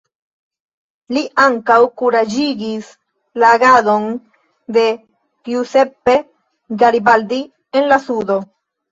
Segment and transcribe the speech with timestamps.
[1.15, 2.87] Li ankaŭ kuraĝigis
[3.43, 4.07] la agadon
[4.77, 4.85] de
[5.49, 6.15] Giuseppe
[6.85, 7.39] Garibaldi
[7.81, 8.39] en la sudo.